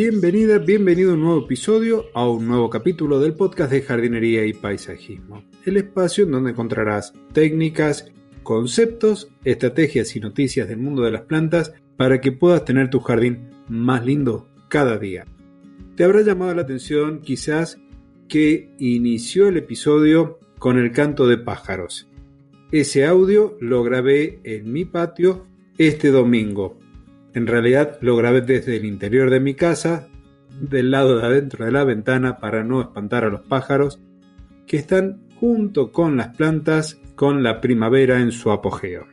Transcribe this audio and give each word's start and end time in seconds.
Bienvenida, 0.00 0.58
bienvenido 0.58 1.10
a 1.10 1.14
un 1.14 1.22
nuevo 1.22 1.44
episodio, 1.44 2.04
a 2.14 2.28
un 2.28 2.46
nuevo 2.46 2.70
capítulo 2.70 3.18
del 3.18 3.34
podcast 3.34 3.72
de 3.72 3.82
jardinería 3.82 4.46
y 4.46 4.52
paisajismo. 4.52 5.42
El 5.64 5.76
espacio 5.76 6.22
en 6.22 6.30
donde 6.30 6.52
encontrarás 6.52 7.14
técnicas, 7.32 8.06
conceptos, 8.44 9.28
estrategias 9.42 10.14
y 10.14 10.20
noticias 10.20 10.68
del 10.68 10.78
mundo 10.78 11.02
de 11.02 11.10
las 11.10 11.22
plantas 11.22 11.72
para 11.96 12.20
que 12.20 12.30
puedas 12.30 12.64
tener 12.64 12.90
tu 12.90 13.00
jardín 13.00 13.50
más 13.66 14.06
lindo 14.06 14.46
cada 14.68 14.98
día. 14.98 15.26
Te 15.96 16.04
habrá 16.04 16.22
llamado 16.22 16.54
la 16.54 16.62
atención 16.62 17.20
quizás 17.20 17.80
que 18.28 18.70
inició 18.78 19.48
el 19.48 19.56
episodio 19.56 20.38
con 20.60 20.78
el 20.78 20.92
canto 20.92 21.26
de 21.26 21.38
pájaros. 21.38 22.08
Ese 22.70 23.04
audio 23.04 23.56
lo 23.60 23.82
grabé 23.82 24.38
en 24.44 24.72
mi 24.72 24.84
patio 24.84 25.48
este 25.76 26.12
domingo. 26.12 26.77
En 27.34 27.46
realidad 27.46 27.98
lo 28.00 28.16
grabé 28.16 28.40
desde 28.40 28.76
el 28.76 28.84
interior 28.84 29.30
de 29.30 29.40
mi 29.40 29.54
casa, 29.54 30.08
del 30.60 30.90
lado 30.90 31.18
de 31.18 31.26
adentro 31.26 31.64
de 31.64 31.72
la 31.72 31.84
ventana 31.84 32.38
para 32.38 32.64
no 32.64 32.80
espantar 32.80 33.24
a 33.24 33.28
los 33.28 33.42
pájaros, 33.42 34.00
que 34.66 34.76
están 34.76 35.22
junto 35.36 35.92
con 35.92 36.16
las 36.16 36.36
plantas 36.36 37.00
con 37.14 37.42
la 37.42 37.60
primavera 37.60 38.20
en 38.20 38.32
su 38.32 38.50
apogeo. 38.50 39.06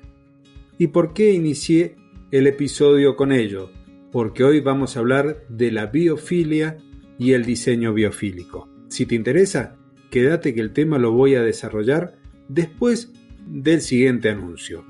¿Y 0.77 0.87
por 0.87 1.13
qué 1.13 1.33
inicié 1.33 1.95
el 2.31 2.47
episodio 2.47 3.15
con 3.15 3.31
ello? 3.31 3.71
Porque 4.11 4.43
hoy 4.43 4.59
vamos 4.59 4.95
a 4.95 4.99
hablar 4.99 5.43
de 5.49 5.71
la 5.71 5.87
biofilia 5.87 6.77
y 7.17 7.33
el 7.33 7.45
diseño 7.45 7.93
biofílico. 7.93 8.69
Si 8.87 9.05
te 9.05 9.15
interesa, 9.15 9.75
quédate 10.09 10.53
que 10.53 10.61
el 10.61 10.71
tema 10.71 10.97
lo 10.97 11.11
voy 11.11 11.35
a 11.35 11.41
desarrollar 11.41 12.15
después 12.47 13.11
del 13.45 13.81
siguiente 13.81 14.29
anuncio 14.29 14.85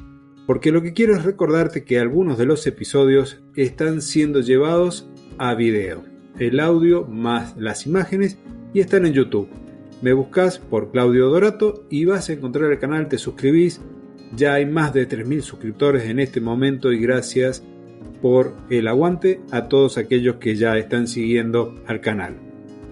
porque 0.46 0.72
lo 0.72 0.82
que 0.82 0.94
quiero 0.94 1.16
es 1.16 1.24
recordarte 1.24 1.84
que 1.84 2.00
algunos 2.00 2.38
de 2.38 2.46
los 2.46 2.66
episodios 2.68 3.42
están 3.56 4.02
siendo 4.02 4.42
llevados 4.42 5.10
a 5.38 5.56
video, 5.56 6.04
el 6.40 6.60
audio 6.60 7.06
más 7.06 7.56
las 7.58 7.86
imágenes 7.86 8.38
y 8.74 8.80
están 8.80 9.06
en 9.06 9.14
YouTube. 9.14 9.50
Me 10.02 10.14
buscas 10.14 10.60
por 10.60 10.92
Claudio 10.92 11.30
Dorato 11.30 11.86
y 11.90 12.06
vas 12.06 12.30
a 12.30 12.34
encontrar 12.34 12.72
el 12.72 12.80
canal, 12.80 13.08
te 13.08 13.18
suscribís. 13.18 13.82
Ya 14.36 14.56
hay 14.56 14.66
más 14.66 14.94
de 14.94 15.08
3.000 15.08 15.42
suscriptores 15.42 16.04
en 16.04 16.20
este 16.20 16.42
momento 16.42 16.92
y 16.92 17.00
gracias 17.00 17.64
por 18.22 18.54
el 18.70 18.88
aguante 18.88 19.40
a 19.52 19.68
todos 19.68 19.98
aquellos 19.98 20.36
que 20.36 20.56
ya 20.56 20.78
están 20.78 21.08
siguiendo 21.08 21.76
al 21.88 22.02
canal. 22.02 22.36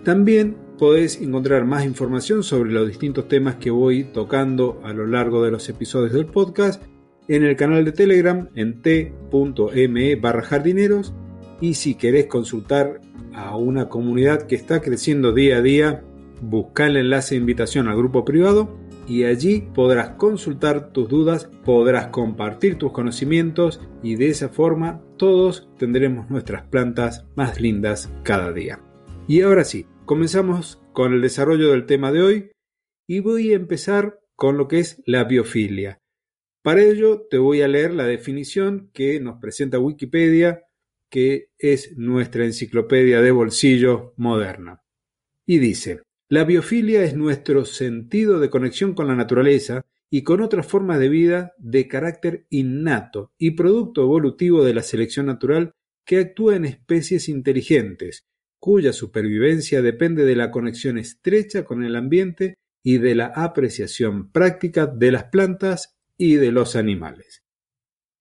También 0.03 0.55
podés 0.77 1.21
encontrar 1.21 1.65
más 1.65 1.85
información 1.85 2.43
sobre 2.43 2.71
los 2.71 2.87
distintos 2.87 3.27
temas 3.27 3.55
que 3.55 3.71
voy 3.71 4.05
tocando 4.05 4.79
a 4.83 4.93
lo 4.93 5.05
largo 5.05 5.43
de 5.43 5.51
los 5.51 5.67
episodios 5.69 6.13
del 6.13 6.25
podcast 6.25 6.81
en 7.27 7.43
el 7.43 7.55
canal 7.55 7.85
de 7.85 7.91
Telegram 7.91 8.49
en 8.55 8.81
t.me 8.81 10.15
barra 10.15 10.41
jardineros 10.41 11.13
y 11.61 11.75
si 11.75 11.95
querés 11.95 12.27
consultar 12.27 12.99
a 13.33 13.55
una 13.55 13.89
comunidad 13.89 14.43
que 14.43 14.55
está 14.55 14.81
creciendo 14.81 15.31
día 15.31 15.57
a 15.57 15.61
día, 15.61 16.03
busca 16.41 16.87
el 16.87 16.97
enlace 16.97 17.35
de 17.35 17.41
invitación 17.41 17.87
al 17.87 17.97
grupo 17.97 18.25
privado 18.25 18.77
y 19.07 19.23
allí 19.25 19.67
podrás 19.73 20.11
consultar 20.11 20.91
tus 20.91 21.09
dudas, 21.09 21.49
podrás 21.65 22.07
compartir 22.07 22.77
tus 22.77 22.91
conocimientos 22.91 23.81
y 24.01 24.15
de 24.15 24.27
esa 24.27 24.49
forma 24.49 25.01
todos 25.17 25.69
tendremos 25.77 26.29
nuestras 26.29 26.63
plantas 26.63 27.25
más 27.35 27.59
lindas 27.59 28.11
cada 28.23 28.51
día. 28.51 28.79
Y 29.27 29.41
ahora 29.41 29.63
sí, 29.63 29.87
comenzamos 30.05 30.81
con 30.93 31.13
el 31.13 31.21
desarrollo 31.21 31.71
del 31.71 31.85
tema 31.85 32.11
de 32.11 32.21
hoy 32.21 32.51
y 33.07 33.19
voy 33.19 33.51
a 33.51 33.55
empezar 33.55 34.19
con 34.35 34.57
lo 34.57 34.67
que 34.67 34.79
es 34.79 35.01
la 35.05 35.23
biofilia. 35.23 36.02
Para 36.63 36.81
ello 36.81 37.27
te 37.29 37.37
voy 37.37 37.61
a 37.61 37.67
leer 37.67 37.93
la 37.93 38.05
definición 38.05 38.89
que 38.93 39.19
nos 39.19 39.39
presenta 39.41 39.79
Wikipedia, 39.79 40.63
que 41.09 41.49
es 41.57 41.97
nuestra 41.97 42.45
enciclopedia 42.45 43.21
de 43.21 43.31
bolsillo 43.31 44.13
moderna. 44.15 44.81
Y 45.45 45.59
dice, 45.59 45.99
la 46.29 46.45
biofilia 46.45 47.03
es 47.03 47.15
nuestro 47.15 47.65
sentido 47.65 48.39
de 48.39 48.49
conexión 48.49 48.93
con 48.93 49.09
la 49.09 49.15
naturaleza 49.15 49.85
y 50.09 50.23
con 50.23 50.39
otras 50.39 50.65
formas 50.65 50.99
de 50.99 51.09
vida 51.09 51.53
de 51.57 51.89
carácter 51.89 52.45
innato 52.49 53.33
y 53.37 53.51
producto 53.51 54.01
evolutivo 54.03 54.63
de 54.63 54.73
la 54.73 54.83
selección 54.83 55.25
natural 55.25 55.73
que 56.05 56.19
actúa 56.19 56.55
en 56.55 56.63
especies 56.63 57.27
inteligentes, 57.27 58.23
cuya 58.57 58.93
supervivencia 58.93 59.81
depende 59.81 60.23
de 60.23 60.37
la 60.37 60.49
conexión 60.49 60.97
estrecha 60.97 61.65
con 61.65 61.83
el 61.83 61.97
ambiente 61.97 62.55
y 62.81 62.99
de 62.99 63.15
la 63.15 63.25
apreciación 63.25 64.31
práctica 64.31 64.87
de 64.87 65.11
las 65.11 65.25
plantas 65.25 65.93
y 66.23 66.35
de 66.37 66.53
los 66.53 66.77
animales. 66.77 67.43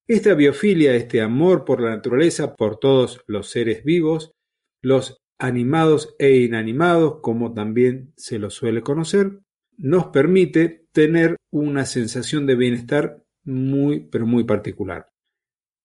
Esta 0.09 0.35
biofilia, 0.35 0.97
este 0.97 1.21
amor 1.21 1.65
por 1.65 1.81
la 1.81 1.91
naturaleza, 1.91 2.57
por 2.57 2.81
todos 2.81 3.23
los 3.29 3.49
seres 3.49 3.85
vivos, 3.85 4.33
los 4.81 5.19
animados 5.39 6.17
e 6.19 6.39
inanimados, 6.39 7.21
como 7.23 7.55
también 7.55 8.13
se 8.17 8.41
los 8.41 8.55
suele 8.55 8.83
conocer, 8.83 9.39
nos 9.79 10.07
permite 10.07 10.89
tener 10.91 11.37
una 11.53 11.87
sensación 11.87 12.45
de 12.45 12.57
bienestar 12.57 13.23
muy, 13.45 14.01
pero 14.01 14.27
muy 14.27 14.43
particular. 14.43 15.07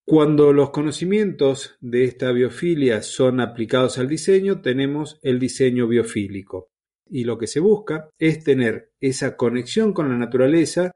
Cuando 0.04 0.52
los 0.52 0.70
conocimientos 0.70 1.76
de 1.80 2.02
esta 2.02 2.32
biofilia 2.32 3.02
son 3.02 3.38
aplicados 3.40 3.96
al 3.98 4.08
diseño, 4.08 4.60
tenemos 4.60 5.20
el 5.22 5.38
diseño 5.38 5.86
biofílico. 5.86 6.68
Y 7.08 7.22
lo 7.22 7.38
que 7.38 7.46
se 7.46 7.60
busca 7.60 8.10
es 8.18 8.42
tener 8.42 8.90
esa 8.98 9.36
conexión 9.36 9.92
con 9.92 10.08
la 10.08 10.18
naturaleza 10.18 10.90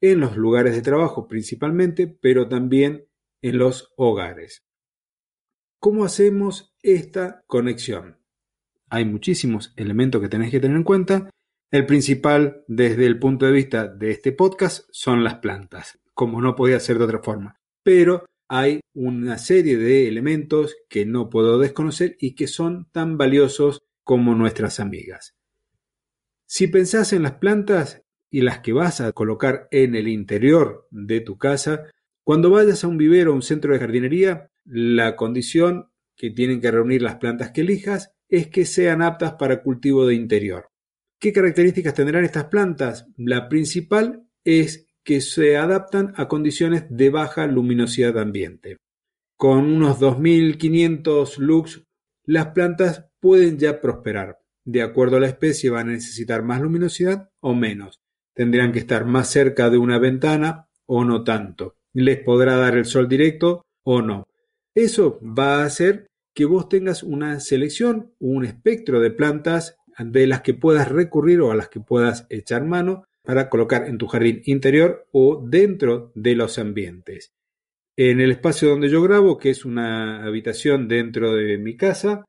en 0.00 0.20
los 0.20 0.36
lugares 0.36 0.74
de 0.74 0.82
trabajo 0.82 1.28
principalmente, 1.28 2.06
pero 2.06 2.48
también 2.48 3.06
en 3.42 3.58
los 3.58 3.92
hogares. 3.96 4.64
¿Cómo 5.80 6.04
hacemos 6.04 6.74
esta 6.82 7.44
conexión? 7.46 8.18
Hay 8.90 9.04
muchísimos 9.04 9.72
elementos 9.76 10.20
que 10.20 10.28
tenéis 10.28 10.50
que 10.50 10.60
tener 10.60 10.76
en 10.76 10.84
cuenta. 10.84 11.30
El 11.70 11.86
principal 11.86 12.64
desde 12.66 13.06
el 13.06 13.18
punto 13.18 13.46
de 13.46 13.52
vista 13.52 13.86
de 13.86 14.10
este 14.10 14.32
podcast 14.32 14.88
son 14.90 15.22
las 15.22 15.36
plantas, 15.36 15.98
como 16.14 16.40
no 16.40 16.56
podía 16.56 16.80
ser 16.80 16.98
de 16.98 17.04
otra 17.04 17.22
forma. 17.22 17.60
Pero 17.82 18.24
hay 18.48 18.80
una 18.94 19.36
serie 19.38 19.76
de 19.76 20.08
elementos 20.08 20.76
que 20.88 21.04
no 21.04 21.28
puedo 21.28 21.58
desconocer 21.58 22.16
y 22.18 22.34
que 22.34 22.46
son 22.46 22.88
tan 22.90 23.18
valiosos 23.18 23.82
como 24.02 24.34
nuestras 24.34 24.80
amigas. 24.80 25.36
Si 26.46 26.66
pensás 26.66 27.12
en 27.12 27.22
las 27.22 27.34
plantas, 27.34 28.02
y 28.30 28.42
las 28.42 28.60
que 28.60 28.72
vas 28.72 29.00
a 29.00 29.12
colocar 29.12 29.68
en 29.70 29.94
el 29.94 30.08
interior 30.08 30.86
de 30.90 31.20
tu 31.20 31.38
casa, 31.38 31.84
cuando 32.24 32.50
vayas 32.50 32.84
a 32.84 32.88
un 32.88 32.98
vivero 32.98 33.32
o 33.32 33.34
un 33.34 33.42
centro 33.42 33.72
de 33.72 33.78
jardinería, 33.78 34.50
la 34.64 35.16
condición 35.16 35.90
que 36.16 36.30
tienen 36.30 36.60
que 36.60 36.70
reunir 36.70 37.02
las 37.02 37.16
plantas 37.16 37.52
que 37.52 37.62
elijas 37.62 38.12
es 38.28 38.48
que 38.48 38.66
sean 38.66 39.02
aptas 39.02 39.34
para 39.34 39.62
cultivo 39.62 40.06
de 40.06 40.14
interior. 40.14 40.68
¿Qué 41.18 41.32
características 41.32 41.94
tendrán 41.94 42.24
estas 42.24 42.44
plantas? 42.44 43.06
La 43.16 43.48
principal 43.48 44.28
es 44.44 44.86
que 45.02 45.20
se 45.20 45.56
adaptan 45.56 46.12
a 46.16 46.28
condiciones 46.28 46.84
de 46.90 47.08
baja 47.10 47.46
luminosidad 47.46 48.18
ambiente. 48.18 48.76
Con 49.36 49.64
unos 49.64 49.98
2500 50.00 51.38
lux, 51.38 51.82
las 52.24 52.48
plantas 52.48 53.06
pueden 53.20 53.58
ya 53.58 53.80
prosperar. 53.80 54.38
De 54.64 54.82
acuerdo 54.82 55.16
a 55.16 55.20
la 55.20 55.28
especie 55.28 55.70
van 55.70 55.88
a 55.88 55.92
necesitar 55.92 56.42
más 56.42 56.60
luminosidad 56.60 57.30
o 57.40 57.54
menos 57.54 58.00
tendrían 58.38 58.70
que 58.70 58.78
estar 58.78 59.04
más 59.04 59.28
cerca 59.28 59.68
de 59.68 59.78
una 59.78 59.98
ventana 59.98 60.68
o 60.86 61.04
no 61.04 61.24
tanto. 61.24 61.74
Les 61.92 62.18
podrá 62.20 62.54
dar 62.54 62.76
el 62.76 62.84
sol 62.84 63.08
directo 63.08 63.66
o 63.82 64.00
no. 64.00 64.28
Eso 64.76 65.18
va 65.20 65.56
a 65.56 65.64
hacer 65.64 66.06
que 66.32 66.44
vos 66.44 66.68
tengas 66.68 67.02
una 67.02 67.40
selección, 67.40 68.12
un 68.20 68.44
espectro 68.44 69.00
de 69.00 69.10
plantas 69.10 69.76
de 69.98 70.28
las 70.28 70.42
que 70.42 70.54
puedas 70.54 70.88
recurrir 70.88 71.40
o 71.40 71.50
a 71.50 71.56
las 71.56 71.68
que 71.68 71.80
puedas 71.80 72.28
echar 72.30 72.64
mano 72.64 73.06
para 73.24 73.50
colocar 73.50 73.88
en 73.88 73.98
tu 73.98 74.06
jardín 74.06 74.40
interior 74.44 75.08
o 75.10 75.44
dentro 75.44 76.12
de 76.14 76.36
los 76.36 76.60
ambientes. 76.60 77.32
En 77.96 78.20
el 78.20 78.30
espacio 78.30 78.68
donde 78.68 78.88
yo 78.88 79.02
grabo, 79.02 79.36
que 79.36 79.50
es 79.50 79.64
una 79.64 80.24
habitación 80.24 80.86
dentro 80.86 81.34
de 81.34 81.58
mi 81.58 81.76
casa, 81.76 82.24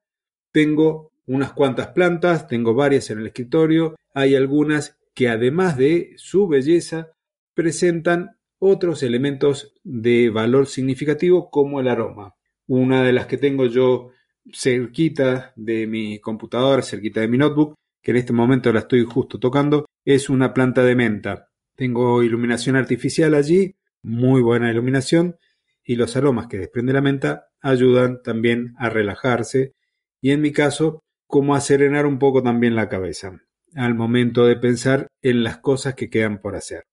tengo 0.51 1.11
unas 1.27 1.53
cuantas 1.53 1.89
plantas, 1.89 2.47
tengo 2.47 2.73
varias 2.73 3.11
en 3.11 3.19
el 3.19 3.27
escritorio, 3.27 3.95
hay 4.15 4.33
algunas 4.33 4.98
que 5.19 5.27
además 5.27 5.75
de 5.75 6.13
su 6.15 6.47
belleza, 6.47 7.11
presentan 7.53 8.37
otros 8.57 9.03
elementos 9.03 9.73
de 9.83 10.29
valor 10.29 10.65
significativo 10.65 11.49
como 11.51 11.81
el 11.81 11.89
aroma. 11.89 12.35
Una 12.67 13.03
de 13.03 13.11
las 13.11 13.25
que 13.25 13.37
tengo 13.37 13.65
yo 13.65 14.11
cerquita 14.49 15.51
de 15.57 15.87
mi 15.87 16.19
computadora, 16.19 16.83
cerquita 16.83 17.19
de 17.19 17.27
mi 17.27 17.37
notebook, 17.37 17.75
que 18.01 18.11
en 18.11 18.17
este 18.17 18.31
momento 18.31 18.71
la 18.71 18.79
estoy 18.79 19.03
justo 19.03 19.39
tocando, 19.39 19.87
es 20.05 20.29
una 20.29 20.53
planta 20.53 20.85
de 20.85 20.95
menta. 20.95 21.49
Tengo 21.75 22.23
iluminación 22.23 22.77
artificial 22.77 23.33
allí, 23.33 23.75
muy 24.01 24.41
buena 24.41 24.71
iluminación, 24.71 25.35
y 25.83 25.97
los 25.97 26.15
aromas 26.15 26.47
que 26.47 26.59
desprende 26.59 26.93
la 26.93 27.01
menta 27.01 27.49
ayudan 27.59 28.21
también 28.23 28.73
a 28.77 28.87
relajarse 28.87 29.73
y 30.21 30.31
en 30.31 30.39
mi 30.39 30.53
caso 30.53 31.03
como 31.27 31.55
a 31.55 31.59
serenar 31.59 32.05
un 32.05 32.19
poco 32.19 32.41
también 32.41 32.73
la 32.73 32.87
cabeza 32.87 33.41
al 33.75 33.95
momento 33.95 34.45
de 34.45 34.55
pensar 34.55 35.07
en 35.21 35.43
las 35.43 35.57
cosas 35.57 35.95
que 35.95 36.09
quedan 36.09 36.41
por 36.41 36.55
hacer. 36.55 36.83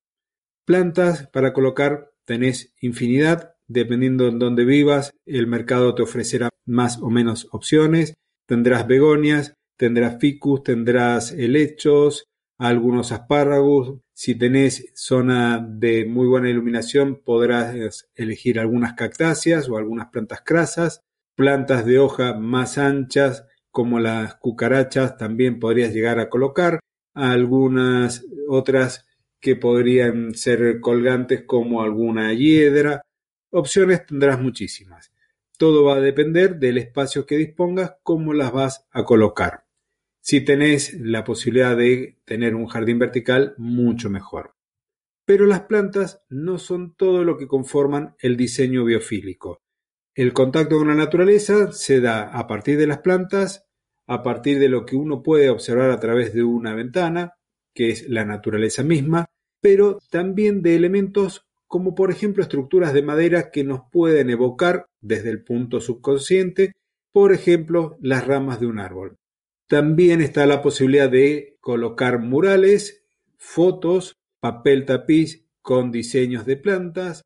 Plantas 0.64 1.28
para 1.28 1.52
colocar 1.52 2.10
tenés 2.24 2.74
infinidad, 2.80 3.54
dependiendo 3.68 4.28
en 4.28 4.38
dónde 4.38 4.64
vivas, 4.64 5.12
el 5.24 5.46
mercado 5.46 5.94
te 5.94 6.02
ofrecerá 6.02 6.50
más 6.64 6.98
o 6.98 7.10
menos 7.10 7.48
opciones. 7.52 8.14
tendrás 8.46 8.86
begonias, 8.86 9.54
tendrás 9.76 10.18
ficus, 10.20 10.62
tendrás 10.62 11.32
helechos, 11.32 12.26
algunos 12.58 13.12
espárragos. 13.12 14.00
Si 14.14 14.34
tenés 14.34 14.92
zona 14.94 15.64
de 15.68 16.06
muy 16.06 16.26
buena 16.26 16.48
iluminación, 16.48 17.20
podrás 17.24 18.08
elegir 18.14 18.58
algunas 18.58 18.94
cactáceas 18.94 19.68
o 19.68 19.76
algunas 19.76 20.08
plantas 20.08 20.42
crasas. 20.44 21.00
Plantas 21.34 21.84
de 21.84 21.98
hoja 21.98 22.34
más 22.34 22.78
anchas, 22.78 23.46
como 23.76 24.00
las 24.00 24.36
cucarachas, 24.36 25.18
también 25.18 25.60
podrías 25.60 25.92
llegar 25.92 26.18
a 26.18 26.30
colocar. 26.30 26.80
Algunas 27.12 28.24
otras 28.48 29.04
que 29.38 29.54
podrían 29.54 30.32
ser 30.32 30.80
colgantes, 30.80 31.42
como 31.42 31.82
alguna 31.82 32.32
hiedra. 32.32 33.02
Opciones 33.50 34.06
tendrás 34.06 34.40
muchísimas. 34.40 35.12
Todo 35.58 35.84
va 35.84 35.96
a 35.96 36.00
depender 36.00 36.56
del 36.56 36.78
espacio 36.78 37.26
que 37.26 37.36
dispongas, 37.36 37.96
cómo 38.02 38.32
las 38.32 38.50
vas 38.50 38.86
a 38.92 39.04
colocar. 39.04 39.66
Si 40.22 40.40
tenés 40.40 40.94
la 40.98 41.22
posibilidad 41.22 41.76
de 41.76 42.18
tener 42.24 42.54
un 42.54 42.68
jardín 42.68 42.98
vertical, 42.98 43.54
mucho 43.58 44.08
mejor. 44.08 44.54
Pero 45.26 45.44
las 45.44 45.64
plantas 45.64 46.22
no 46.30 46.56
son 46.56 46.94
todo 46.94 47.24
lo 47.24 47.36
que 47.36 47.46
conforman 47.46 48.16
el 48.20 48.38
diseño 48.38 48.86
biofílico. 48.86 49.60
El 50.14 50.32
contacto 50.32 50.78
con 50.78 50.88
la 50.88 50.94
naturaleza 50.94 51.72
se 51.72 52.00
da 52.00 52.22
a 52.22 52.46
partir 52.46 52.78
de 52.78 52.86
las 52.86 53.00
plantas, 53.00 53.65
a 54.06 54.22
partir 54.22 54.58
de 54.58 54.68
lo 54.68 54.86
que 54.86 54.96
uno 54.96 55.22
puede 55.22 55.50
observar 55.50 55.90
a 55.90 56.00
través 56.00 56.32
de 56.32 56.44
una 56.44 56.74
ventana, 56.74 57.34
que 57.74 57.90
es 57.90 58.08
la 58.08 58.24
naturaleza 58.24 58.82
misma, 58.82 59.26
pero 59.60 59.98
también 60.10 60.62
de 60.62 60.76
elementos 60.76 61.46
como 61.66 61.94
por 61.94 62.10
ejemplo 62.10 62.42
estructuras 62.42 62.92
de 62.92 63.02
madera 63.02 63.50
que 63.50 63.64
nos 63.64 63.80
pueden 63.90 64.30
evocar 64.30 64.86
desde 65.00 65.30
el 65.30 65.42
punto 65.42 65.80
subconsciente, 65.80 66.72
por 67.12 67.32
ejemplo, 67.32 67.98
las 68.00 68.26
ramas 68.26 68.60
de 68.60 68.66
un 68.66 68.78
árbol. 68.78 69.16
También 69.68 70.20
está 70.20 70.46
la 70.46 70.62
posibilidad 70.62 71.10
de 71.10 71.56
colocar 71.60 72.20
murales, 72.20 73.04
fotos, 73.36 74.16
papel 74.38 74.84
tapiz 74.84 75.44
con 75.60 75.90
diseños 75.90 76.46
de 76.46 76.56
plantas, 76.56 77.24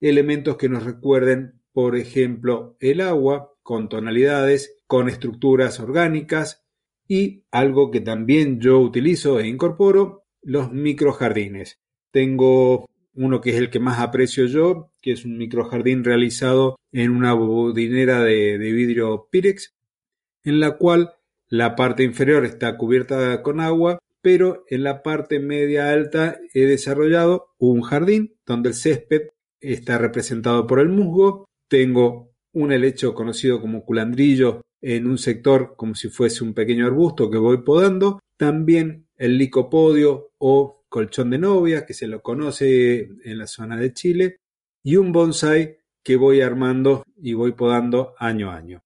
elementos 0.00 0.56
que 0.56 0.68
nos 0.68 0.84
recuerden, 0.84 1.60
por 1.72 1.96
ejemplo, 1.96 2.76
el 2.78 3.00
agua 3.00 3.51
con 3.62 3.88
tonalidades, 3.88 4.76
con 4.86 5.08
estructuras 5.08 5.80
orgánicas 5.80 6.64
y 7.08 7.44
algo 7.50 7.90
que 7.90 8.00
también 8.00 8.60
yo 8.60 8.78
utilizo 8.80 9.40
e 9.40 9.46
incorporo, 9.46 10.24
los 10.42 10.72
microjardines. 10.72 11.80
Tengo 12.10 12.88
uno 13.14 13.40
que 13.40 13.50
es 13.50 13.56
el 13.56 13.70
que 13.70 13.80
más 13.80 14.00
aprecio 14.00 14.46
yo, 14.46 14.90
que 15.00 15.12
es 15.12 15.24
un 15.24 15.36
microjardín 15.36 16.04
realizado 16.04 16.76
en 16.90 17.10
una 17.10 17.34
bodinera 17.34 18.22
de, 18.22 18.58
de 18.58 18.72
vidrio 18.72 19.28
Pirex, 19.30 19.74
en 20.44 20.60
la 20.60 20.76
cual 20.78 21.14
la 21.48 21.76
parte 21.76 22.02
inferior 22.02 22.44
está 22.44 22.76
cubierta 22.76 23.42
con 23.42 23.60
agua, 23.60 23.98
pero 24.22 24.64
en 24.68 24.84
la 24.84 25.02
parte 25.02 25.38
media 25.40 25.90
alta 25.90 26.38
he 26.54 26.64
desarrollado 26.64 27.54
un 27.58 27.82
jardín 27.82 28.34
donde 28.46 28.70
el 28.70 28.74
césped 28.74 29.28
está 29.60 29.98
representado 29.98 30.66
por 30.66 30.80
el 30.80 30.88
musgo. 30.88 31.48
Tengo 31.68 32.31
un 32.52 32.72
helecho 32.72 33.14
conocido 33.14 33.60
como 33.60 33.84
culandrillo 33.84 34.62
en 34.80 35.06
un 35.06 35.18
sector 35.18 35.74
como 35.76 35.94
si 35.94 36.08
fuese 36.08 36.44
un 36.44 36.54
pequeño 36.54 36.86
arbusto 36.86 37.30
que 37.30 37.38
voy 37.38 37.58
podando. 37.58 38.20
También 38.36 39.06
el 39.16 39.38
licopodio 39.38 40.32
o 40.38 40.84
colchón 40.88 41.30
de 41.30 41.38
novia, 41.38 41.86
que 41.86 41.94
se 41.94 42.06
lo 42.06 42.22
conoce 42.22 43.08
en 43.24 43.38
la 43.38 43.46
zona 43.46 43.76
de 43.76 43.92
Chile. 43.92 44.36
Y 44.82 44.96
un 44.96 45.12
bonsai 45.12 45.78
que 46.02 46.16
voy 46.16 46.40
armando 46.40 47.04
y 47.16 47.34
voy 47.34 47.52
podando 47.52 48.14
año 48.18 48.50
a 48.50 48.56
año. 48.56 48.82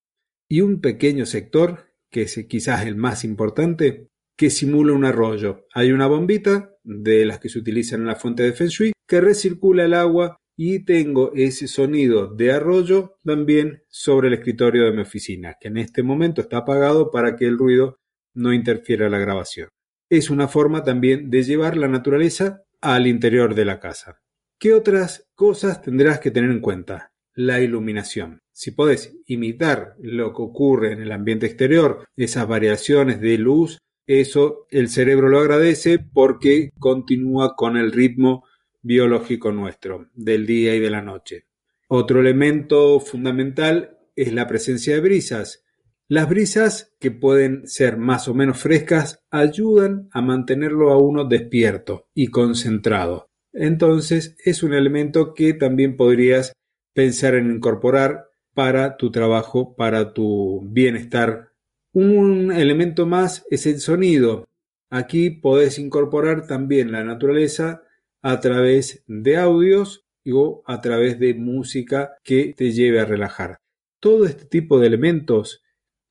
Y 0.49 0.61
un 0.61 0.81
pequeño 0.81 1.27
sector 1.27 1.87
que 2.11 2.23
es 2.23 2.47
quizás 2.49 2.87
el 2.87 2.97
más 2.97 3.25
importante, 3.25 4.09
que 4.37 4.51
simula 4.51 4.93
un 4.93 5.05
arroyo. 5.05 5.67
Hay 5.75 5.93
una 5.93 6.07
bombita 6.07 6.75
de 6.85 7.27
las 7.27 7.41
que 7.41 7.49
se 7.49 7.59
utilizan 7.59 8.01
en 8.01 8.07
la 8.07 8.17
fuente 8.17 8.43
de 8.43 8.53
Feng 8.53 8.69
Shui 8.69 8.93
que 9.07 9.21
recircula 9.21 9.85
el 9.85 9.95
agua 9.95 10.37
y 10.57 10.85
tengo 10.85 11.33
ese 11.35 11.69
sonido 11.69 12.35
de 12.35 12.53
arroyo 12.53 13.19
también 13.23 13.83
sobre 13.89 14.29
el 14.29 14.35
escritorio 14.35 14.85
de 14.85 14.93
mi 14.93 15.03
oficina, 15.03 15.57
que 15.61 15.69
en 15.69 15.77
este 15.77 16.03
momento 16.03 16.41
está 16.41 16.59
apagado 16.59 17.11
para 17.11 17.37
que 17.37 17.47
el 17.47 17.59
ruido 17.59 17.99
no 18.35 18.53
interfiera 18.53 19.11
la 19.11 19.19
grabación. 19.19 19.69
Es 20.09 20.31
una 20.31 20.49
forma 20.49 20.83
también 20.83 21.31
de 21.31 21.43
llevar 21.43 21.77
la 21.77 21.89
naturaleza 21.89 22.63
al 22.81 23.07
interior 23.07 23.55
de 23.55 23.65
la 23.65 23.81
casa. 23.81 24.21
¿Qué 24.59 24.73
otras 24.73 25.29
cosas 25.35 25.83
tendrás 25.83 26.21
que 26.21 26.31
tener 26.31 26.51
en 26.51 26.61
cuenta? 26.61 27.13
La 27.35 27.61
iluminación. 27.61 28.41
Si 28.53 28.71
podés 28.71 29.15
imitar 29.27 29.95
lo 29.99 30.33
que 30.33 30.43
ocurre 30.43 30.93
en 30.93 31.03
el 31.03 31.13
ambiente 31.13 31.45
exterior, 31.45 32.07
esas 32.17 32.49
variaciones 32.49 33.21
de 33.21 33.37
luz, 33.37 33.79
eso 34.07 34.67
el 34.71 34.89
cerebro 34.89 35.29
lo 35.29 35.41
agradece 35.41 35.99
porque 35.99 36.71
continúa 36.79 37.55
con 37.57 37.77
el 37.77 37.93
ritmo 37.93 38.45
biológico 38.87 39.51
nuestro 39.51 40.11
del 40.15 40.47
día 40.47 40.75
y 40.77 40.81
de 40.81 40.91
la 40.91 41.03
noche. 41.03 41.47
Otro 41.89 42.21
elemento 42.21 43.01
fundamental 43.01 43.99
es 44.15 44.33
la 44.33 44.47
presencia 44.47 44.95
de 44.95 45.01
brisas. 45.01 45.65
Las 46.09 46.29
brisas, 46.29 46.95
que 47.01 47.11
pueden 47.11 47.67
ser 47.67 47.97
más 47.97 48.29
o 48.29 48.35
menos 48.35 48.59
frescas, 48.59 49.25
ayudan 49.31 50.09
a 50.13 50.23
mantenerlo 50.23 50.93
a 50.93 50.99
uno 50.99 51.25
despierto 51.25 52.09
y 52.15 52.29
concentrado. 52.29 53.29
Entonces 53.53 54.37
es 54.45 54.63
un 54.63 54.73
elemento 54.73 55.35
que 55.35 55.53
también 55.53 55.97
podrías 55.97 56.53
pensar 56.95 57.35
en 57.35 57.51
incorporar 57.51 58.27
para 58.55 58.97
tu 58.97 59.11
trabajo, 59.11 59.75
para 59.75 60.15
tu 60.15 60.63
bienestar. 60.65 61.49
Un 61.93 62.53
elemento 62.53 63.05
más 63.05 63.45
es 63.51 63.67
el 63.67 63.81
sonido. 63.81 64.45
Aquí 64.91 65.31
podés 65.31 65.81
incorporar 65.81 66.47
también 66.47 66.93
la 66.93 67.03
naturaleza 67.03 67.83
a 68.23 68.41
través 68.41 69.03
de 69.07 69.37
audios 69.37 70.05
o 70.33 70.63
a 70.67 70.81
través 70.81 71.19
de 71.19 71.35
música 71.35 72.17
que 72.23 72.55
te 72.57 72.73
lleve 72.73 73.01
a 73.01 73.05
relajar. 73.05 73.59
Todo 74.01 74.27
este 74.27 74.45
tipo 74.45 74.79
de 74.79 74.89
elementos 74.89 75.63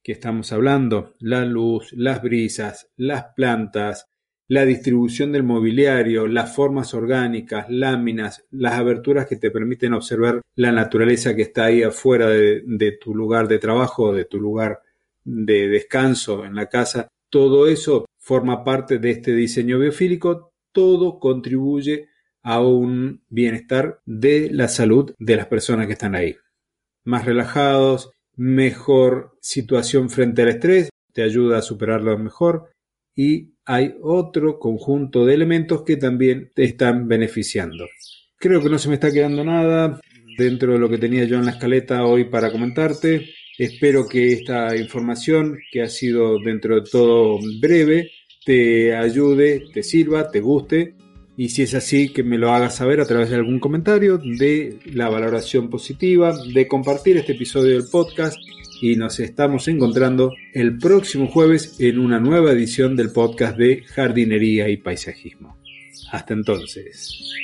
que 0.03 0.11
estamos 0.11 0.51
hablando, 0.51 1.13
la 1.19 1.45
luz, 1.45 1.91
las 1.93 2.21
brisas, 2.21 2.89
las 2.95 3.33
plantas, 3.35 4.07
la 4.47 4.63
distribución 4.63 5.31
del 5.31 5.43
mobiliario, 5.43 6.27
las 6.27 6.55
formas 6.55 6.93
orgánicas, 6.93 7.65
láminas, 7.69 8.45
las 8.51 8.73
aberturas 8.73 9.25
que 9.27 9.37
te 9.37 9.49
permiten 9.49 9.93
observar 9.93 10.41
la 10.55 10.71
naturaleza 10.71 11.35
que 11.35 11.41
está 11.41 11.65
ahí 11.65 11.81
afuera 11.81 12.29
de, 12.29 12.97
tu 13.01 13.15
lugar 13.15 13.47
de 13.47 13.57
trabajo, 13.57 14.13
de 14.13 14.25
tu 14.25 14.39
lugar 14.39 14.81
de 15.23 15.67
descanso 15.67 16.45
en 16.45 16.53
la 16.53 16.67
casa, 16.67 17.07
todo 17.31 17.67
eso 17.67 18.05
forma 18.19 18.63
parte 18.63 18.99
de 18.99 19.09
este 19.09 19.33
diseño 19.33 19.79
biofílico, 19.79 20.51
todo 20.75 21.19
contribuye 21.19 22.09
a 22.43 22.59
un 22.61 23.23
bienestar 23.29 24.01
de 24.05 24.49
la 24.51 24.67
salud 24.67 25.15
de 25.17 25.35
las 25.37 25.47
personas 25.47 25.87
que 25.87 25.93
están 25.93 26.13
ahí. 26.13 26.35
Más 27.05 27.25
relajados, 27.25 28.11
mejor 28.35 29.37
situación 29.41 30.09
frente 30.09 30.41
al 30.41 30.49
estrés, 30.49 30.89
te 31.13 31.23
ayuda 31.23 31.59
a 31.59 31.63
superarlo 31.63 32.15
mejor 32.19 32.69
y 33.15 33.53
hay 33.65 33.95
otro 34.01 34.59
conjunto 34.59 35.25
de 35.25 35.33
elementos 35.33 35.83
que 35.83 35.95
también 35.95 36.51
te 36.53 36.65
están 36.65 37.07
beneficiando. 37.07 37.87
Creo 38.37 38.61
que 38.61 38.69
no 38.69 38.77
se 38.77 38.89
me 38.89 38.95
está 38.95 39.11
quedando 39.11 39.43
nada 39.43 39.99
dentro 40.37 40.73
de 40.73 40.79
lo 40.79 40.89
que 40.89 40.97
tenía 40.97 41.23
yo 41.23 41.37
en 41.37 41.45
la 41.45 41.51
escaleta 41.51 42.05
hoy 42.05 42.25
para 42.25 42.51
comentarte. 42.51 43.29
Espero 43.57 44.05
que 44.07 44.33
esta 44.33 44.75
información, 44.75 45.57
que 45.71 45.81
ha 45.81 45.87
sido 45.87 46.37
dentro 46.43 46.75
de 46.75 46.89
todo 46.91 47.39
breve, 47.61 48.11
te 48.45 48.95
ayude, 48.95 49.65
te 49.73 49.83
sirva, 49.83 50.29
te 50.31 50.39
guste. 50.39 50.93
Y 51.37 51.49
si 51.49 51.63
es 51.63 51.73
así, 51.73 52.13
que 52.13 52.23
me 52.23 52.37
lo 52.37 52.53
hagas 52.53 52.75
saber 52.75 53.01
a 53.01 53.05
través 53.05 53.29
de 53.29 53.35
algún 53.35 53.59
comentario, 53.59 54.17
de 54.17 54.79
la 54.85 55.09
valoración 55.09 55.69
positiva, 55.69 56.33
de 56.53 56.67
compartir 56.67 57.17
este 57.17 57.33
episodio 57.33 57.73
del 57.73 57.89
podcast 57.91 58.37
y 58.81 58.95
nos 58.95 59.19
estamos 59.19 59.67
encontrando 59.67 60.31
el 60.53 60.77
próximo 60.77 61.27
jueves 61.27 61.75
en 61.79 61.99
una 61.99 62.19
nueva 62.19 62.51
edición 62.51 62.95
del 62.95 63.11
podcast 63.11 63.57
de 63.57 63.83
jardinería 63.83 64.69
y 64.69 64.77
paisajismo. 64.77 65.57
Hasta 66.11 66.33
entonces. 66.33 67.35